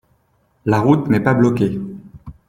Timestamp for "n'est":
1.09-1.19